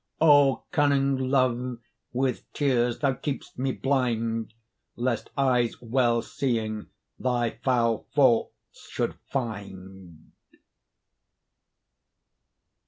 O 0.19 0.63
cunning 0.71 1.29
Love! 1.29 1.77
with 2.11 2.51
tears 2.53 2.97
thou 2.97 3.13
keep'st 3.13 3.59
me 3.59 3.71
blind, 3.71 4.51
Lest 4.95 5.29
eyes 5.37 5.79
well 5.79 6.23
seeing 6.23 6.87
thy 7.19 7.59
foul 7.63 8.07
faults 8.15 8.87
should 8.89 9.13
find. 9.29 10.31